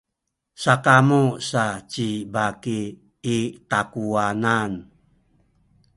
[0.63, 2.79] sakamu sa ci baki
[3.35, 3.37] i
[3.69, 4.71] takuwanan.